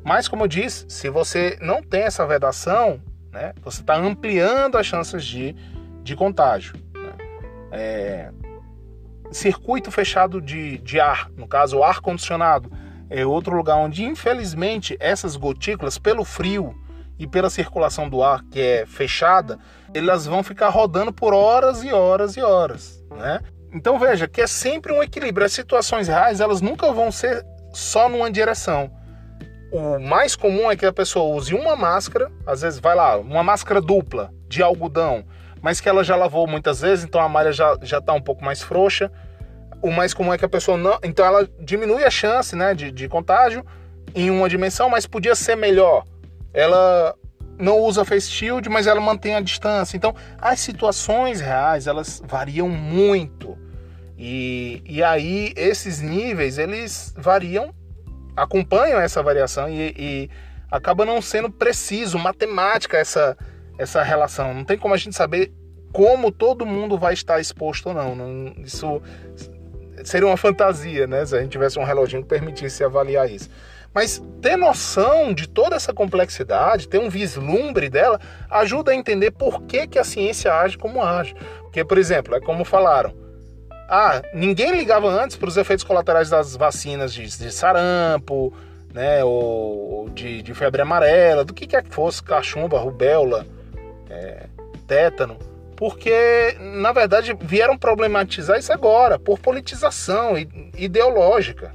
Mas, 0.04 0.26
como 0.26 0.44
eu 0.44 0.48
disse, 0.48 0.84
se 0.88 1.08
você 1.08 1.56
não 1.60 1.82
tem 1.82 2.02
essa 2.02 2.26
vedação, 2.26 3.00
né, 3.30 3.54
você 3.62 3.80
está 3.80 3.96
ampliando 3.96 4.76
as 4.76 4.86
chances 4.86 5.24
de, 5.24 5.54
de 6.02 6.16
contágio. 6.16 6.74
Né? 6.94 7.12
É, 7.72 8.30
circuito 9.30 9.90
fechado 9.90 10.40
de, 10.40 10.78
de 10.78 11.00
ar, 11.00 11.30
no 11.36 11.46
caso, 11.46 11.78
o 11.78 11.84
ar 11.84 12.00
condicionado 12.00 12.70
é 13.08 13.26
outro 13.26 13.54
lugar 13.56 13.76
onde, 13.76 14.04
infelizmente, 14.04 14.96
essas 14.98 15.36
gotículas, 15.36 15.98
pelo 15.98 16.24
frio 16.24 16.74
e 17.18 17.26
pela 17.26 17.50
circulação 17.50 18.08
do 18.08 18.22
ar 18.22 18.42
que 18.50 18.60
é 18.60 18.86
fechada, 18.86 19.58
elas 19.94 20.26
vão 20.26 20.42
ficar 20.42 20.70
rodando 20.70 21.12
por 21.12 21.34
horas 21.34 21.84
e 21.84 21.92
horas 21.92 22.36
e 22.36 22.42
horas, 22.42 23.04
né? 23.10 23.40
Então 23.72 23.98
veja 23.98 24.28
que 24.28 24.40
é 24.40 24.46
sempre 24.46 24.92
um 24.92 25.02
equilíbrio. 25.02 25.46
As 25.46 25.52
situações 25.52 26.08
reais 26.08 26.40
elas 26.40 26.60
nunca 26.60 26.92
vão 26.92 27.10
ser 27.10 27.44
só 27.72 28.08
numa 28.08 28.30
direção. 28.30 28.90
O 29.70 29.98
mais 29.98 30.36
comum 30.36 30.70
é 30.70 30.76
que 30.76 30.84
a 30.84 30.92
pessoa 30.92 31.34
use 31.34 31.54
uma 31.54 31.74
máscara, 31.74 32.30
às 32.46 32.60
vezes 32.60 32.78
vai 32.78 32.94
lá, 32.94 33.16
uma 33.16 33.42
máscara 33.42 33.80
dupla 33.80 34.30
de 34.46 34.62
algodão, 34.62 35.24
mas 35.62 35.80
que 35.80 35.88
ela 35.88 36.04
já 36.04 36.16
lavou 36.16 36.46
muitas 36.46 36.80
vezes, 36.80 37.04
então 37.04 37.20
a 37.20 37.28
malha 37.28 37.52
já 37.52 37.78
já 37.82 37.98
está 37.98 38.12
um 38.12 38.20
pouco 38.20 38.44
mais 38.44 38.60
frouxa 38.60 39.10
o 39.82 39.90
mais 39.90 40.14
comum 40.14 40.32
é 40.32 40.38
que 40.38 40.44
a 40.44 40.48
pessoa 40.48 40.78
não. 40.78 40.98
Então 41.02 41.26
ela 41.26 41.48
diminui 41.58 42.04
a 42.04 42.10
chance 42.10 42.54
né, 42.54 42.72
de, 42.72 42.90
de 42.92 43.08
contágio 43.08 43.66
em 44.14 44.30
uma 44.30 44.48
dimensão, 44.48 44.88
mas 44.88 45.06
podia 45.06 45.34
ser 45.34 45.56
melhor. 45.56 46.04
Ela 46.54 47.14
não 47.58 47.78
usa 47.80 48.04
face 48.04 48.30
shield, 48.30 48.68
mas 48.68 48.86
ela 48.86 49.00
mantém 49.00 49.34
a 49.34 49.40
distância. 49.40 49.96
Então 49.96 50.14
as 50.38 50.60
situações 50.60 51.40
reais 51.40 51.88
elas 51.88 52.22
variam 52.24 52.68
muito. 52.68 53.58
E, 54.16 54.80
e 54.86 55.02
aí 55.02 55.52
esses 55.56 56.00
níveis 56.00 56.58
eles 56.58 57.12
variam, 57.16 57.74
acompanham 58.36 59.00
essa 59.00 59.20
variação 59.20 59.68
e, 59.68 59.94
e 59.98 60.30
acaba 60.70 61.04
não 61.04 61.20
sendo 61.20 61.50
preciso, 61.50 62.18
matemática 62.18 62.96
essa, 62.96 63.36
essa 63.78 64.02
relação. 64.02 64.54
Não 64.54 64.64
tem 64.64 64.78
como 64.78 64.94
a 64.94 64.96
gente 64.96 65.16
saber 65.16 65.52
como 65.92 66.30
todo 66.30 66.64
mundo 66.64 66.98
vai 66.98 67.14
estar 67.14 67.40
exposto 67.40 67.88
ou 67.88 67.94
não. 67.94 68.14
não 68.14 68.54
isso 68.64 69.02
seria 70.04 70.26
uma 70.26 70.36
fantasia, 70.36 71.06
né? 71.06 71.24
Se 71.24 71.36
a 71.36 71.40
gente 71.40 71.52
tivesse 71.52 71.78
um 71.78 71.84
reloginho 71.84 72.22
que 72.22 72.28
permitisse 72.28 72.82
avaliar 72.82 73.30
isso. 73.30 73.48
Mas 73.94 74.22
ter 74.40 74.56
noção 74.56 75.34
de 75.34 75.46
toda 75.46 75.76
essa 75.76 75.92
complexidade, 75.92 76.88
ter 76.88 76.98
um 76.98 77.10
vislumbre 77.10 77.90
dela, 77.90 78.18
ajuda 78.50 78.92
a 78.92 78.94
entender 78.94 79.30
por 79.32 79.62
que, 79.64 79.86
que 79.86 79.98
a 79.98 80.04
ciência 80.04 80.54
age 80.54 80.78
como 80.78 81.02
age. 81.02 81.34
Porque, 81.60 81.84
por 81.84 81.98
exemplo, 81.98 82.34
é 82.34 82.40
como 82.40 82.64
falaram. 82.64 83.14
Ah, 83.88 84.22
ninguém 84.32 84.72
ligava 84.72 85.08
antes 85.08 85.36
para 85.36 85.48
os 85.48 85.58
efeitos 85.58 85.84
colaterais 85.84 86.30
das 86.30 86.56
vacinas 86.56 87.12
de, 87.12 87.24
de 87.24 87.52
sarampo, 87.52 88.52
né, 88.94 89.22
ou 89.22 90.08
de, 90.10 90.40
de, 90.40 90.54
febre 90.54 90.80
amarela, 90.80 91.44
do 91.44 91.52
que 91.52 91.66
quer 91.66 91.82
que 91.82 91.94
fosse, 91.94 92.22
cachumba, 92.22 92.78
rubéola, 92.78 93.46
é, 94.12 94.46
tétano 94.86 95.38
porque 95.82 96.56
na 96.60 96.92
verdade 96.92 97.36
vieram 97.40 97.76
problematizar 97.76 98.56
isso 98.56 98.72
agora 98.72 99.18
por 99.18 99.40
politização 99.40 100.34
ideológica. 100.78 101.72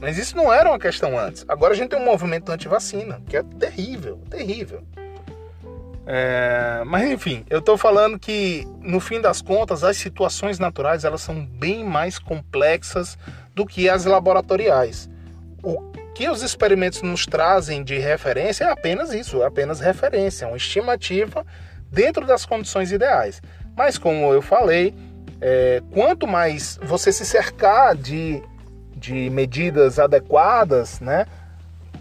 Mas 0.00 0.18
isso 0.18 0.36
não 0.36 0.52
era 0.52 0.68
uma 0.68 0.78
questão 0.78 1.18
antes. 1.18 1.44
Agora 1.48 1.74
a 1.74 1.76
gente 1.76 1.90
tem 1.90 1.98
um 1.98 2.04
movimento 2.04 2.50
anti-vacina, 2.50 3.20
que 3.28 3.36
é 3.36 3.42
terrível, 3.42 4.20
terrível. 4.30 4.84
É, 6.06 6.82
mas 6.86 7.10
enfim, 7.10 7.44
eu 7.50 7.58
estou 7.58 7.76
falando 7.76 8.20
que 8.20 8.66
no 8.80 9.00
fim 9.00 9.20
das 9.20 9.42
contas 9.42 9.82
as 9.82 9.96
situações 9.96 10.60
naturais 10.60 11.04
elas 11.04 11.22
são 11.22 11.44
bem 11.44 11.84
mais 11.84 12.20
complexas 12.20 13.18
do 13.52 13.66
que 13.66 13.88
as 13.88 14.04
laboratoriais. 14.04 15.10
O 15.62 15.91
que 16.14 16.28
os 16.28 16.42
experimentos 16.42 17.02
nos 17.02 17.26
trazem 17.26 17.82
de 17.82 17.98
referência 17.98 18.64
é 18.64 18.70
apenas 18.70 19.12
isso, 19.12 19.42
é 19.42 19.46
apenas 19.46 19.80
referência, 19.80 20.46
uma 20.46 20.56
estimativa 20.56 21.46
dentro 21.90 22.26
das 22.26 22.44
condições 22.44 22.92
ideais. 22.92 23.42
Mas 23.76 23.96
como 23.98 24.32
eu 24.32 24.42
falei, 24.42 24.94
é, 25.40 25.82
quanto 25.90 26.26
mais 26.26 26.78
você 26.82 27.12
se 27.12 27.24
cercar 27.24 27.96
de, 27.96 28.42
de 28.96 29.30
medidas 29.30 29.98
adequadas, 29.98 31.00
né, 31.00 31.26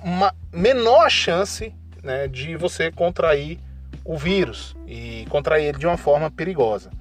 uma 0.04 0.34
menor 0.52 1.10
chance 1.10 1.74
né, 2.04 2.28
de 2.28 2.56
você 2.56 2.92
contrair 2.92 3.60
o 4.04 4.18
vírus 4.18 4.76
e 4.88 5.26
contrair 5.30 5.66
ele 5.68 5.78
de 5.78 5.88
uma 5.88 5.98
forma 5.98 6.30
perigosa. 6.30 6.92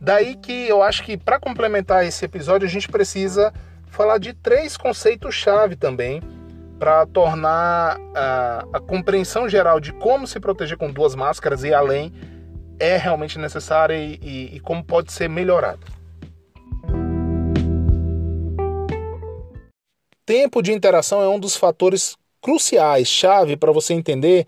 Daí 0.00 0.34
que 0.36 0.66
eu 0.66 0.82
acho 0.82 1.02
que 1.02 1.16
para 1.16 1.38
complementar 1.38 2.06
esse 2.06 2.24
episódio 2.24 2.66
a 2.66 2.70
gente 2.70 2.88
precisa 2.88 3.52
falar 3.90 4.18
de 4.18 4.32
três 4.32 4.76
conceitos-chave 4.76 5.76
também 5.76 6.22
para 6.78 7.04
tornar 7.06 8.00
a, 8.14 8.64
a, 8.72 8.80
compreensão 8.80 9.48
geral 9.48 9.78
de 9.78 9.92
como 9.92 10.26
se 10.26 10.40
proteger 10.40 10.78
com 10.78 10.90
duas 10.90 11.14
máscaras 11.14 11.62
e 11.62 11.74
além 11.74 12.12
é 12.78 12.96
realmente 12.96 13.38
necessária 13.38 13.94
e, 13.94 14.18
e, 14.22 14.56
e 14.56 14.60
como 14.60 14.82
pode 14.82 15.12
ser 15.12 15.28
melhorada. 15.28 15.86
Tempo 20.24 20.62
de 20.62 20.72
interação 20.72 21.20
é 21.20 21.28
um 21.28 21.38
dos 21.38 21.56
fatores 21.56 22.16
cruciais, 22.40 23.08
chave 23.08 23.56
para 23.56 23.72
você 23.72 23.92
entender 23.92 24.46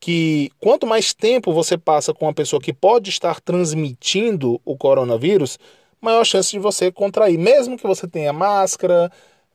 que 0.00 0.50
quanto 0.58 0.86
mais 0.86 1.12
tempo 1.12 1.52
você 1.52 1.76
passa 1.76 2.14
com 2.14 2.26
uma 2.26 2.34
pessoa 2.34 2.60
que 2.60 2.72
pode 2.72 3.10
estar 3.10 3.40
transmitindo 3.40 4.60
o 4.64 4.76
coronavírus, 4.76 5.58
maior 6.04 6.24
chance 6.24 6.50
de 6.50 6.58
você 6.58 6.92
contrair, 6.92 7.38
mesmo 7.38 7.76
que 7.76 7.86
você 7.86 8.06
tenha 8.06 8.32
máscara, 8.32 9.10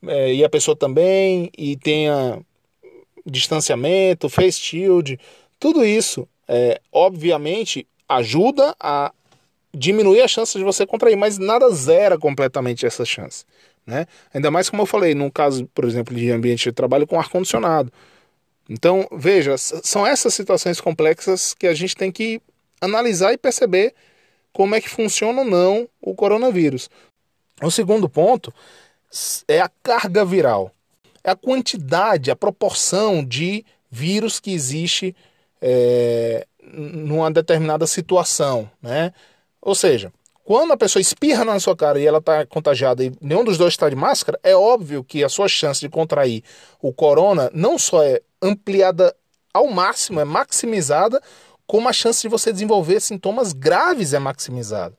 é, 0.06 0.34
e 0.34 0.44
a 0.44 0.50
pessoa 0.50 0.76
também, 0.76 1.52
e 1.58 1.76
tenha 1.78 2.40
distanciamento, 3.26 4.30
face 4.30 4.60
shield, 4.60 5.20
tudo 5.60 5.86
isso, 5.86 6.28
é, 6.48 6.82
obviamente, 6.92 7.86
ajuda 8.08 8.76
a 8.80 9.14
diminuir 9.74 10.22
a 10.22 10.28
chance 10.28 10.58
de 10.58 10.64
você 10.64 10.86
contrair, 10.86 11.16
mas 11.16 11.38
nada 11.38 11.70
zera 11.70 12.18
completamente 12.18 12.86
essa 12.86 13.06
chance. 13.06 13.46
Né? 13.86 14.06
Ainda 14.34 14.50
mais 14.50 14.70
como 14.70 14.82
eu 14.82 14.88
falei, 14.88 15.14
no 15.14 15.32
caso, 15.32 15.70
por 15.74 15.86
exemplo, 15.86 16.16
de 16.16 16.32
ambiente 16.32 16.64
de 16.66 16.72
trabalho 16.72 17.06
com 17.06 17.20
ar-condicionado. 17.20 17.92
Então, 18.70 19.08
veja, 19.12 19.58
são 19.58 20.06
essas 20.06 20.34
situações 20.34 20.80
complexas 20.80 21.54
que 21.54 21.68
a 21.68 21.74
gente 21.74 21.96
tem 21.96 22.12
que 22.12 22.42
analisar 22.80 23.34
e 23.34 23.38
perceber 23.38 23.94
como 24.54 24.76
é 24.76 24.82
que 24.82 24.90
funciona 24.90 25.42
ou 25.42 25.48
não 25.48 25.88
o 26.02 26.14
coronavírus. 26.14 26.90
O 27.62 27.72
segundo 27.72 28.08
ponto 28.10 28.54
é 29.48 29.60
a 29.60 29.70
carga 29.82 30.24
viral. 30.24 30.72
É 31.24 31.32
a 31.32 31.36
quantidade, 31.36 32.32
a 32.32 32.36
proporção 32.36 33.24
de 33.24 33.66
vírus 33.92 34.40
que 34.40 34.52
existe 34.52 35.16
é, 35.62 36.48
numa 36.62 37.30
determinada 37.32 37.86
situação, 37.86 38.70
né? 38.82 39.14
Ou 39.62 39.76
seja, 39.76 40.14
quando 40.46 40.72
a 40.72 40.78
pessoa 40.78 41.02
espirra 41.02 41.44
na 41.44 41.60
sua 41.60 41.76
cara 41.76 42.00
e 42.00 42.08
ela 42.08 42.20
está 42.20 42.46
contagiada 42.46 43.04
e 43.04 43.12
nenhum 43.22 43.44
dos 43.44 43.58
dois 43.58 43.74
está 43.74 43.90
de 43.90 43.96
máscara, 43.96 44.40
é 44.42 44.56
óbvio 44.56 45.04
que 45.04 45.24
a 45.24 45.30
sua 45.30 45.48
chance 45.48 45.80
de 45.82 45.90
contrair 45.90 46.44
o 46.82 46.94
corona 46.94 47.52
não 47.54 47.78
só 47.78 48.02
é 48.04 48.22
ampliada 48.42 49.16
ao 49.54 49.68
máximo, 49.68 50.20
é 50.20 50.26
maximizada, 50.26 51.22
como 51.70 51.88
a 51.88 51.94
chance 51.94 52.20
de 52.20 52.28
você 52.28 52.52
desenvolver 52.52 53.00
sintomas 53.00 53.54
graves 53.54 54.16
é 54.16 54.18
maximizada. 54.18 54.98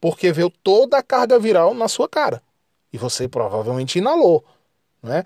Porque 0.00 0.30
veio 0.30 0.48
toda 0.48 0.96
a 0.96 1.02
carga 1.02 1.40
viral 1.40 1.74
na 1.74 1.88
sua 1.88 2.08
cara. 2.08 2.40
E 2.92 2.96
você 2.96 3.26
provavelmente 3.26 3.98
inalou. 3.98 4.44
Né? 5.02 5.24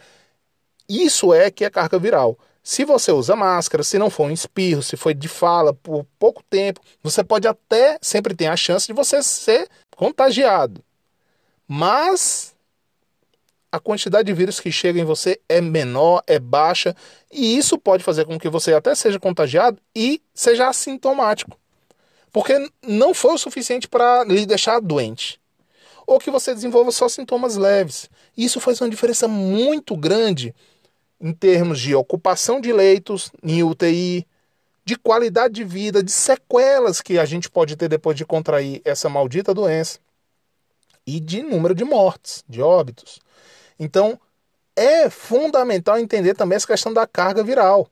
Isso 0.88 1.34
é 1.34 1.50
que 1.50 1.62
é 1.62 1.68
carga 1.68 1.98
viral. 1.98 2.38
Se 2.62 2.86
você 2.86 3.12
usa 3.12 3.36
máscara, 3.36 3.84
se 3.84 3.98
não 3.98 4.08
for 4.08 4.28
um 4.28 4.30
espirro, 4.30 4.82
se 4.82 4.96
foi 4.96 5.12
de 5.12 5.28
fala 5.28 5.74
por 5.74 6.06
pouco 6.18 6.42
tempo, 6.48 6.80
você 7.02 7.22
pode 7.22 7.46
até 7.46 7.98
sempre 8.00 8.34
ter 8.34 8.46
a 8.46 8.56
chance 8.56 8.86
de 8.86 8.94
você 8.94 9.22
ser 9.22 9.68
contagiado. 9.94 10.82
Mas 11.66 12.54
a 13.78 13.80
quantidade 13.80 14.26
de 14.26 14.32
vírus 14.32 14.60
que 14.60 14.70
chega 14.70 15.00
em 15.00 15.04
você 15.04 15.40
é 15.48 15.60
menor, 15.60 16.22
é 16.26 16.38
baixa, 16.38 16.94
e 17.32 17.56
isso 17.56 17.78
pode 17.78 18.04
fazer 18.04 18.24
com 18.24 18.38
que 18.38 18.48
você 18.48 18.74
até 18.74 18.94
seja 18.94 19.18
contagiado 19.18 19.80
e 19.94 20.20
seja 20.34 20.68
assintomático. 20.68 21.58
Porque 22.32 22.54
não 22.82 23.14
foi 23.14 23.34
o 23.34 23.38
suficiente 23.38 23.88
para 23.88 24.24
lhe 24.24 24.44
deixar 24.44 24.80
doente. 24.80 25.40
Ou 26.06 26.18
que 26.18 26.30
você 26.30 26.54
desenvolva 26.54 26.90
só 26.90 27.08
sintomas 27.08 27.56
leves. 27.56 28.08
Isso 28.36 28.60
faz 28.60 28.80
uma 28.80 28.90
diferença 28.90 29.26
muito 29.26 29.96
grande 29.96 30.54
em 31.20 31.32
termos 31.32 31.80
de 31.80 31.94
ocupação 31.94 32.60
de 32.60 32.72
leitos 32.72 33.30
em 33.42 33.62
UTI, 33.62 34.26
de 34.84 34.96
qualidade 34.96 35.54
de 35.54 35.64
vida, 35.64 36.02
de 36.02 36.10
sequelas 36.10 37.00
que 37.00 37.18
a 37.18 37.24
gente 37.24 37.50
pode 37.50 37.76
ter 37.76 37.88
depois 37.88 38.16
de 38.16 38.24
contrair 38.24 38.80
essa 38.84 39.08
maldita 39.08 39.52
doença 39.52 39.98
e 41.06 41.20
de 41.20 41.42
número 41.42 41.74
de 41.74 41.84
mortes, 41.84 42.44
de 42.48 42.60
óbitos. 42.60 43.20
Então, 43.78 44.18
é 44.76 45.10
fundamental 45.10 45.98
entender 45.98 46.34
também 46.34 46.56
essa 46.56 46.66
questão 46.66 46.92
da 46.92 47.06
carga 47.06 47.42
viral, 47.42 47.88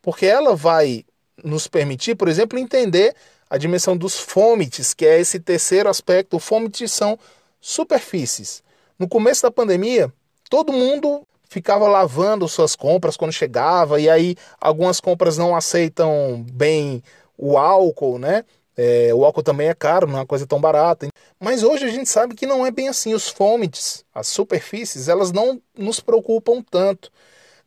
porque 0.00 0.26
ela 0.26 0.56
vai 0.56 1.04
nos 1.42 1.66
permitir, 1.66 2.14
por 2.14 2.28
exemplo, 2.28 2.58
entender 2.58 3.14
a 3.48 3.58
dimensão 3.58 3.96
dos 3.96 4.18
fômites, 4.18 4.94
que 4.94 5.04
é 5.04 5.18
esse 5.18 5.40
terceiro 5.40 5.88
aspecto. 5.88 6.38
Fômites 6.38 6.92
são 6.92 7.18
superfícies. 7.60 8.62
No 8.98 9.08
começo 9.08 9.42
da 9.42 9.50
pandemia, 9.50 10.12
todo 10.48 10.72
mundo 10.72 11.26
ficava 11.48 11.88
lavando 11.88 12.46
suas 12.46 12.76
compras 12.76 13.16
quando 13.16 13.32
chegava, 13.32 14.00
e 14.00 14.08
aí 14.08 14.36
algumas 14.60 15.00
compras 15.00 15.36
não 15.36 15.56
aceitam 15.56 16.44
bem 16.52 17.02
o 17.36 17.58
álcool, 17.58 18.18
né? 18.18 18.44
É, 18.76 19.12
o 19.12 19.24
álcool 19.24 19.42
também 19.42 19.68
é 19.68 19.74
caro, 19.74 20.06
não 20.06 20.14
é 20.14 20.20
uma 20.20 20.26
coisa 20.26 20.46
tão 20.46 20.60
barata. 20.60 21.08
Mas 21.40 21.62
hoje 21.62 21.86
a 21.86 21.88
gente 21.88 22.08
sabe 22.08 22.34
que 22.34 22.46
não 22.46 22.66
é 22.66 22.70
bem 22.70 22.88
assim. 22.88 23.14
Os 23.14 23.28
fômites, 23.28 24.04
as 24.14 24.28
superfícies, 24.28 25.08
elas 25.08 25.32
não 25.32 25.60
nos 25.76 25.98
preocupam 25.98 26.62
tanto. 26.62 27.10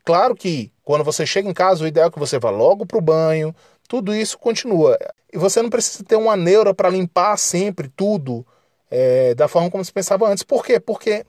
Claro 0.04 0.36
que 0.36 0.70
quando 0.84 1.02
você 1.02 1.26
chega 1.26 1.48
em 1.48 1.52
casa, 1.52 1.82
o 1.82 1.86
ideal 1.86 2.08
é 2.08 2.10
que 2.10 2.18
você 2.18 2.38
vá 2.38 2.50
logo 2.50 2.86
para 2.86 2.98
o 2.98 3.00
banho, 3.00 3.54
tudo 3.88 4.14
isso 4.14 4.38
continua. 4.38 4.96
E 5.32 5.36
você 5.38 5.60
não 5.60 5.70
precisa 5.70 6.04
ter 6.04 6.16
uma 6.16 6.36
neura 6.36 6.72
para 6.72 6.88
limpar 6.88 7.36
sempre 7.36 7.88
tudo 7.88 8.46
é, 8.90 9.34
da 9.34 9.48
forma 9.48 9.70
como 9.70 9.84
se 9.84 9.92
pensava 9.92 10.28
antes. 10.28 10.44
Por 10.44 10.64
quê? 10.64 10.78
Porque 10.78 11.26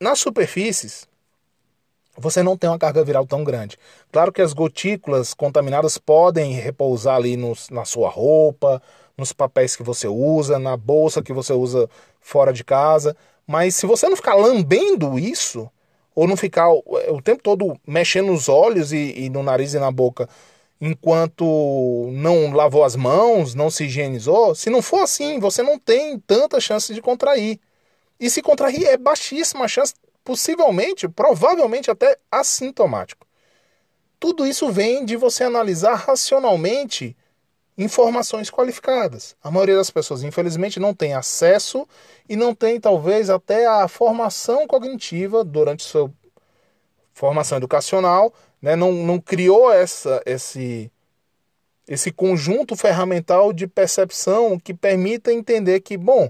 nas 0.00 0.20
superfícies, 0.20 1.06
você 2.16 2.42
não 2.42 2.56
tem 2.56 2.70
uma 2.70 2.78
carga 2.78 3.04
viral 3.04 3.26
tão 3.26 3.44
grande. 3.44 3.76
Claro 4.10 4.32
que 4.32 4.40
as 4.40 4.52
gotículas 4.52 5.34
contaminadas 5.34 5.98
podem 5.98 6.52
repousar 6.52 7.16
ali 7.16 7.36
nos, 7.36 7.68
na 7.68 7.84
sua 7.84 8.08
roupa, 8.08 8.80
nos 9.18 9.32
papéis 9.32 9.76
que 9.76 9.82
você 9.82 10.08
usa, 10.08 10.58
na 10.58 10.76
bolsa 10.76 11.22
que 11.22 11.32
você 11.32 11.52
usa 11.52 11.90
fora 12.20 12.52
de 12.52 12.64
casa, 12.64 13.16
mas 13.46 13.74
se 13.74 13.84
você 13.84 14.08
não 14.08 14.16
ficar 14.16 14.34
lambendo 14.34 15.18
isso, 15.18 15.68
ou 16.14 16.26
não 16.26 16.36
ficar 16.36 16.70
o, 16.70 16.82
o 17.10 17.20
tempo 17.20 17.42
todo 17.42 17.78
mexendo 17.86 18.28
nos 18.28 18.48
olhos 18.48 18.92
e, 18.92 19.14
e 19.16 19.28
no 19.28 19.42
nariz 19.42 19.74
e 19.74 19.78
na 19.78 19.90
boca 19.90 20.28
enquanto 20.80 22.08
não 22.12 22.52
lavou 22.52 22.84
as 22.84 22.94
mãos, 22.94 23.54
não 23.54 23.70
se 23.70 23.84
higienizou, 23.84 24.54
se 24.54 24.70
não 24.70 24.80
for 24.80 25.00
assim, 25.00 25.38
você 25.40 25.62
não 25.62 25.78
tem 25.78 26.18
tanta 26.20 26.60
chance 26.60 26.94
de 26.94 27.02
contrair. 27.02 27.58
E 28.18 28.30
se 28.30 28.42
contrair 28.42 28.84
é 28.84 28.96
baixíssima 28.96 29.64
a 29.64 29.68
chance 29.68 29.94
possivelmente, 30.24 31.08
provavelmente 31.08 31.90
até 31.90 32.16
assintomático. 32.30 33.26
Tudo 34.20 34.46
isso 34.46 34.70
vem 34.70 35.04
de 35.04 35.16
você 35.16 35.44
analisar 35.44 35.94
racionalmente 35.94 37.16
informações 37.78 38.50
qualificadas. 38.50 39.36
A 39.42 39.50
maioria 39.52 39.76
das 39.76 39.90
pessoas, 39.90 40.24
infelizmente, 40.24 40.80
não 40.80 40.92
tem 40.92 41.14
acesso 41.14 41.86
e 42.28 42.34
não 42.34 42.52
tem, 42.52 42.80
talvez, 42.80 43.30
até 43.30 43.66
a 43.66 43.86
formação 43.86 44.66
cognitiva 44.66 45.44
durante 45.44 45.84
sua 45.84 46.12
formação 47.14 47.56
educacional, 47.58 48.34
né? 48.60 48.74
não, 48.74 48.92
não 48.92 49.20
criou 49.20 49.72
essa, 49.72 50.20
esse, 50.26 50.90
esse 51.86 52.10
conjunto 52.10 52.76
ferramental 52.76 53.52
de 53.52 53.66
percepção 53.66 54.58
que 54.58 54.74
permita 54.74 55.32
entender 55.32 55.80
que, 55.80 55.96
bom, 55.96 56.28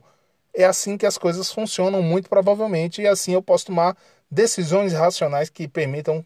é 0.55 0.65
assim 0.65 0.99
que 0.99 1.07
as 1.07 1.17
coisas 1.17 1.51
funcionam, 1.51 2.03
muito 2.03 2.29
provavelmente, 2.29 3.03
e 3.03 3.07
assim 3.07 3.33
eu 3.33 3.43
posso 3.43 3.67
tomar 3.67 3.97
decisões 4.31 4.93
racionais 4.93 5.49
que 5.49 5.67
permitam 5.67 6.25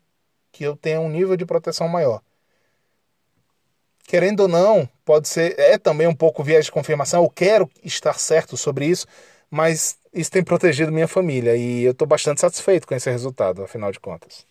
que 0.50 0.64
eu 0.64 0.76
tenha 0.76 1.00
um 1.00 1.08
nível 1.08 1.37
de 1.37 1.46
proteção 1.46 1.88
maior. 1.88 2.20
Querendo 4.04 4.40
ou 4.40 4.48
não, 4.48 4.88
pode 5.04 5.28
ser, 5.28 5.58
é 5.58 5.78
também 5.78 6.06
um 6.06 6.14
pouco 6.14 6.42
viés 6.42 6.66
de 6.66 6.72
confirmação, 6.72 7.22
eu 7.22 7.30
quero 7.30 7.68
estar 7.84 8.18
certo 8.18 8.56
sobre 8.56 8.86
isso, 8.86 9.06
mas 9.50 9.96
isso 10.12 10.30
tem 10.30 10.42
protegido 10.42 10.92
minha 10.92 11.08
família 11.08 11.56
e 11.56 11.84
eu 11.84 11.92
estou 11.92 12.06
bastante 12.06 12.40
satisfeito 12.40 12.86
com 12.86 12.94
esse 12.94 13.10
resultado, 13.10 13.62
afinal 13.62 13.90
de 13.90 14.00
contas. 14.00 14.46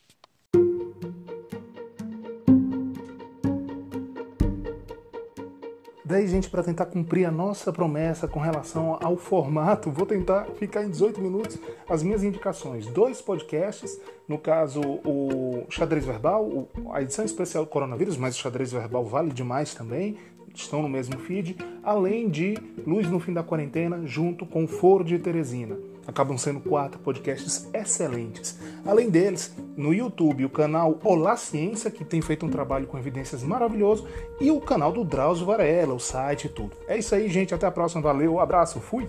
Daí, 6.11 6.27
gente, 6.27 6.49
para 6.49 6.61
tentar 6.61 6.87
cumprir 6.87 7.23
a 7.23 7.31
nossa 7.31 7.71
promessa 7.71 8.27
com 8.27 8.37
relação 8.37 8.99
ao 9.01 9.15
formato, 9.15 9.89
vou 9.89 10.05
tentar 10.05 10.45
ficar 10.59 10.83
em 10.83 10.89
18 10.89 11.21
minutos 11.21 11.57
as 11.87 12.03
minhas 12.03 12.21
indicações. 12.21 12.85
Dois 12.87 13.21
podcasts, 13.21 13.97
no 14.27 14.37
caso 14.37 14.81
o 14.81 15.65
Xadrez 15.69 16.03
Verbal, 16.03 16.67
a 16.91 17.01
edição 17.01 17.23
especial 17.23 17.65
coronavírus, 17.65 18.17
mas 18.17 18.35
o 18.35 18.39
Xadrez 18.39 18.73
Verbal 18.73 19.05
vale 19.05 19.31
demais 19.31 19.73
também, 19.73 20.17
estão 20.53 20.81
no 20.81 20.89
mesmo 20.89 21.17
feed, 21.19 21.57
além 21.83 22.29
de 22.29 22.57
Luz 22.85 23.09
no 23.09 23.19
Fim 23.19 23.33
da 23.33 23.43
Quarentena, 23.43 24.01
junto 24.05 24.45
com 24.45 24.67
Foro 24.67 25.03
de 25.03 25.17
Teresina. 25.17 25.77
Acabam 26.07 26.37
sendo 26.37 26.59
quatro 26.59 26.99
podcasts 26.99 27.69
excelentes. 27.73 28.59
Além 28.85 29.09
deles, 29.09 29.55
no 29.77 29.93
YouTube, 29.93 30.45
o 30.45 30.49
canal 30.49 30.99
Olá 31.03 31.37
Ciência, 31.37 31.91
que 31.91 32.03
tem 32.03 32.21
feito 32.21 32.45
um 32.45 32.49
trabalho 32.49 32.87
com 32.87 32.97
evidências 32.97 33.43
maravilhoso, 33.43 34.07
e 34.39 34.49
o 34.49 34.59
canal 34.59 34.91
do 34.91 35.03
Drauzio 35.03 35.45
Varela, 35.45 35.93
o 35.93 35.99
site 35.99 36.45
e 36.45 36.49
tudo. 36.49 36.75
É 36.87 36.97
isso 36.97 37.13
aí, 37.13 37.29
gente. 37.29 37.53
Até 37.53 37.67
a 37.67 37.71
próxima. 37.71 38.01
Valeu, 38.01 38.39
abraço, 38.39 38.79
fui! 38.79 39.07